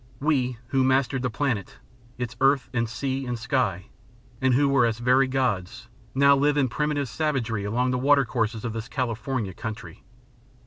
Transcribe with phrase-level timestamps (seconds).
[0.19, 1.77] We, who mastered the planet
[2.17, 3.85] its earth, and sea, and sky
[4.41, 8.65] and who were as very gods, now live in primitive savagery along the water courses
[8.65, 10.01] of this California country.